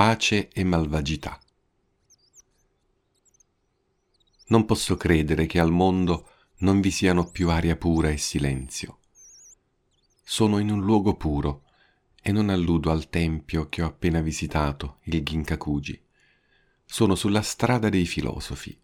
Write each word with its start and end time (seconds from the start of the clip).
pace 0.00 0.48
e 0.54 0.64
malvagità. 0.64 1.38
Non 4.46 4.64
posso 4.64 4.96
credere 4.96 5.44
che 5.44 5.60
al 5.60 5.70
mondo 5.70 6.26
non 6.60 6.80
vi 6.80 6.90
siano 6.90 7.30
più 7.30 7.50
aria 7.50 7.76
pura 7.76 8.08
e 8.08 8.16
silenzio. 8.16 9.00
Sono 10.22 10.58
in 10.58 10.70
un 10.70 10.80
luogo 10.80 11.16
puro 11.16 11.64
e 12.22 12.32
non 12.32 12.48
alludo 12.48 12.90
al 12.90 13.10
tempio 13.10 13.68
che 13.68 13.82
ho 13.82 13.86
appena 13.88 14.22
visitato, 14.22 15.00
il 15.02 15.22
Ginkakuji. 15.22 16.02
Sono 16.86 17.14
sulla 17.14 17.42
strada 17.42 17.90
dei 17.90 18.06
filosofi. 18.06 18.74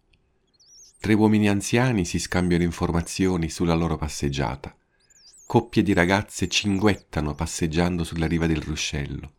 Tre 0.99 1.13
uomini 1.13 1.49
anziani 1.49 2.05
si 2.05 2.19
scambiano 2.19 2.63
informazioni 2.63 3.49
sulla 3.49 3.73
loro 3.73 3.97
passeggiata. 3.97 4.77
Coppie 5.47 5.81
di 5.81 5.93
ragazze 5.93 6.47
cinguettano 6.47 7.33
passeggiando 7.33 8.03
sulla 8.03 8.27
riva 8.27 8.45
del 8.45 8.61
ruscello. 8.61 9.31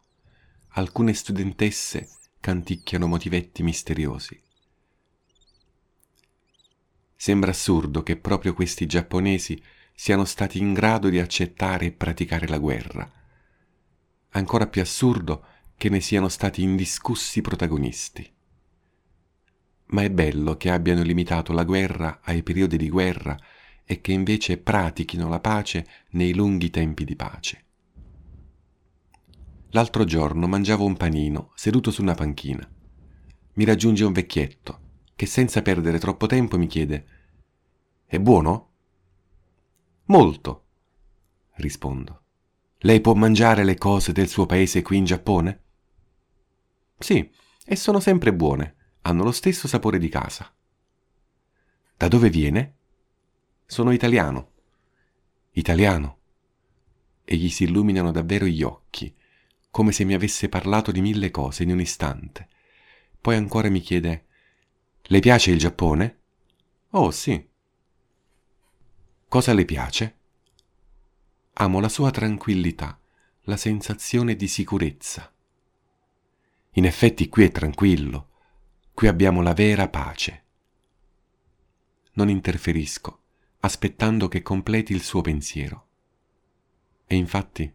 Alcune 0.73 1.15
studentesse 1.15 2.09
canticchiano 2.41 3.07
motivetti 3.07 3.63
misteriosi. 3.63 4.41
Sembra 7.17 7.51
assurdo 7.51 8.03
che 8.03 8.17
proprio 8.17 8.55
questi 8.55 8.87
giapponesi 8.87 9.61
siano 9.93 10.25
stati 10.25 10.59
in 10.59 10.73
grado 10.73 11.09
di 11.09 11.19
accettare 11.19 11.87
e 11.87 11.93
praticare 11.93 12.47
la 12.47 12.59
guerra. 12.59 13.11
Ancora 14.31 14.69
più 14.69 14.81
assurdo 14.81 15.45
che 15.77 15.89
ne 15.89 16.01
siano 16.01 16.29
stati 16.29 16.63
indiscussi 16.63 17.41
protagonisti. 17.41 18.31
Ma 19.87 20.03
è 20.03 20.11
bello 20.11 20.57
che 20.57 20.71
abbiano 20.71 21.03
limitato 21.03 21.53
la 21.53 21.65
guerra 21.65 22.21
ai 22.23 22.43
periodi 22.43 22.77
di 22.77 22.89
guerra 22.89 23.37
e 23.85 24.01
che 24.01 24.13
invece 24.13 24.59
pratichino 24.59 25.29
la 25.29 25.41
pace 25.41 25.87
nei 26.11 26.35
lunghi 26.35 26.71
tempi 26.71 27.05
di 27.05 27.17
pace. 27.17 27.65
L'altro 29.73 30.05
giorno 30.05 30.47
mangiavo 30.47 30.85
un 30.85 30.97
panino 30.97 31.53
seduto 31.55 31.91
su 31.91 32.01
una 32.01 32.15
panchina. 32.15 32.67
Mi 33.55 33.65
raggiunge 33.65 34.05
un 34.05 34.13
vecchietto 34.13 34.81
che 35.15 35.27
senza 35.27 35.61
perdere 35.61 35.99
troppo 35.99 36.27
tempo 36.27 36.57
mi 36.57 36.67
chiede 36.67 37.07
È 38.07 38.19
buono? 38.19 38.71
Molto, 40.05 40.65
rispondo. 41.57 42.23
Lei 42.79 43.03
può 43.03 43.13
mangiare 43.13 43.63
le 43.63 43.77
cose 43.77 44.13
del 44.13 44.29
suo 44.29 44.47
paese 44.47 44.81
qui 44.81 44.97
in 44.97 45.05
Giappone? 45.05 45.63
Sì, 46.97 47.31
e 47.67 47.77
sono 47.77 48.01
sempre 48.01 48.33
buone, 48.33 48.77
hanno 49.03 49.23
lo 49.23 49.33
stesso 49.33 49.69
sapore 49.69 49.99
di 49.99 50.09
casa. 50.09 50.51
Da 51.95 52.09
dove 52.09 52.31
viene? 52.31 52.77
Sono 53.67 53.91
italiano. 53.91 54.53
Italiano. 55.51 56.19
E 57.25 57.37
gli 57.37 57.51
si 57.51 57.65
illuminano 57.65 58.13
davvero 58.13 58.47
gli 58.47 58.63
occhi, 58.63 59.15
come 59.71 59.93
se 59.93 60.05
mi 60.05 60.15
avesse 60.15 60.49
parlato 60.49 60.91
di 60.91 61.01
mille 61.01 61.31
cose 61.31 61.63
in 61.63 61.71
un 61.71 61.81
istante. 61.81 62.49
Poi 63.21 63.37
ancora 63.37 63.69
mi 63.69 63.81
chiede 63.81 64.27
le 65.03 65.21
piace 65.21 65.51
il 65.51 65.59
Giappone? 65.59 66.19
Oh 66.91 67.11
sì. 67.11 67.49
Cosa 69.27 69.55
le 69.55 69.65
piace? 69.65 70.17
Amo 71.55 71.81
la 71.81 71.89
sua 71.89 72.11
tranquillità, 72.11 73.01
la 73.43 73.57
sensazione 73.57 74.37
di 74.37 74.47
sicurezza. 74.47 75.33
In 76.73 76.85
effetti 76.85 77.29
qui 77.29 77.45
è 77.45 77.51
tranquillo, 77.51 78.29
qui 78.93 79.09
abbiamo 79.09 79.41
la 79.41 79.55
vera 79.55 79.89
pace. 79.89 80.45
Non 82.13 82.29
interferisco, 82.29 83.23
aspettando 83.61 84.29
che 84.29 84.43
completi 84.43 84.93
il 84.93 85.03
suo 85.03 85.23
pensiero. 85.23 85.87
E 87.07 87.17
infatti, 87.17 87.73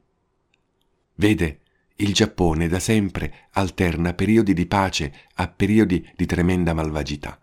vede, 1.16 1.62
il 1.98 2.14
Giappone 2.14 2.68
da 2.68 2.80
sempre 2.80 3.50
alterna 3.52 4.14
periodi 4.14 4.54
di 4.54 4.66
pace 4.66 5.14
a 5.36 5.48
periodi 5.48 6.08
di 6.16 6.26
tremenda 6.26 6.74
malvagità. 6.74 7.40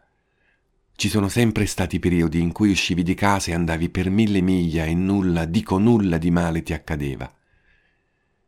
Ci 0.92 1.08
sono 1.08 1.28
sempre 1.28 1.66
stati 1.66 1.98
periodi 1.98 2.41
in 2.41 2.52
cui 2.52 2.70
uscivi 2.70 3.02
di 3.02 3.14
casa 3.14 3.50
e 3.52 3.54
andavi 3.54 3.88
per 3.88 4.10
mille 4.10 4.41
miglia 4.41 4.84
e 4.84 4.94
nulla, 4.94 5.44
dico 5.44 5.78
nulla 5.78 6.19
di 6.19 6.30
male 6.30 6.62
ti 6.62 6.72
accadeva. 6.72 7.32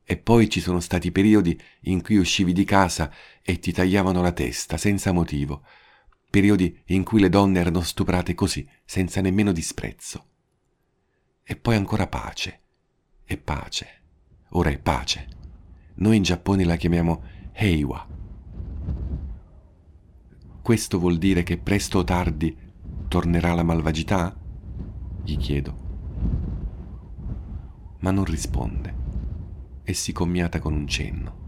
E 0.04 0.16
poi 0.18 0.50
ci 0.50 0.60
sono 0.60 0.80
stati 0.80 1.12
periodi 1.12 1.58
in 1.82 2.02
cui 2.02 2.16
uscivi 2.16 2.52
di 2.52 2.64
casa 2.64 3.10
e 3.40 3.58
ti 3.58 3.72
tagliavano 3.72 4.20
la 4.20 4.32
testa 4.32 4.76
senza 4.76 5.12
motivo, 5.12 5.64
periodi 6.28 6.82
in 6.86 7.04
cui 7.04 7.20
le 7.20 7.28
donne 7.28 7.60
erano 7.60 7.80
stuprate 7.80 8.34
così, 8.34 8.68
senza 8.84 9.20
nemmeno 9.20 9.52
disprezzo. 9.52 10.26
E 11.44 11.56
poi 11.56 11.76
ancora 11.76 12.06
pace, 12.06 12.60
e 13.24 13.38
pace, 13.38 14.02
ora 14.50 14.68
è 14.68 14.78
pace. 14.78 15.40
Noi 15.94 16.16
in 16.16 16.22
Giappone 16.22 16.64
la 16.64 16.76
chiamiamo 16.76 17.22
Heiwa. 17.52 18.06
Questo 20.62 20.98
vuol 20.98 21.18
dire 21.18 21.42
che 21.42 21.58
presto 21.58 21.98
o 21.98 22.04
tardi 22.04 22.56
tornerà 23.08 23.52
la 23.54 23.62
malvagità? 23.62 24.34
Gli 25.22 25.36
chiedo. 25.36 25.76
Ma 28.00 28.10
non 28.10 28.24
risponde 28.24 28.94
e 29.84 29.92
si 29.92 30.12
commiata 30.12 30.60
con 30.60 30.74
un 30.74 30.86
cenno. 30.86 31.41